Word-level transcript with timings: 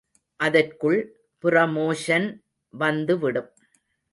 அதற்குள் 0.39 0.99
புரமோஷன் 1.43 2.27
வந்துவிடும். 2.73 3.49